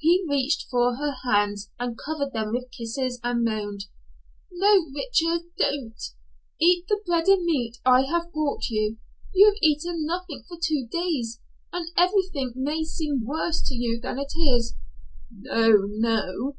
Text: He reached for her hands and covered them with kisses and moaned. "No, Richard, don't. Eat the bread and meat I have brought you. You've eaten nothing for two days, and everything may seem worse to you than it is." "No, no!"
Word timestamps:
He 0.00 0.26
reached 0.28 0.66
for 0.72 0.96
her 0.96 1.14
hands 1.24 1.70
and 1.78 1.96
covered 2.04 2.32
them 2.32 2.50
with 2.52 2.68
kisses 2.72 3.20
and 3.22 3.44
moaned. 3.44 3.84
"No, 4.50 4.90
Richard, 4.92 5.46
don't. 5.56 6.02
Eat 6.60 6.88
the 6.88 6.98
bread 7.06 7.28
and 7.28 7.44
meat 7.44 7.78
I 7.86 8.02
have 8.02 8.32
brought 8.32 8.68
you. 8.70 8.96
You've 9.32 9.58
eaten 9.62 10.04
nothing 10.04 10.42
for 10.48 10.58
two 10.60 10.88
days, 10.90 11.40
and 11.72 11.92
everything 11.96 12.54
may 12.56 12.82
seem 12.82 13.24
worse 13.24 13.62
to 13.68 13.74
you 13.76 14.00
than 14.00 14.18
it 14.18 14.32
is." 14.36 14.74
"No, 15.30 15.82
no!" 15.86 16.56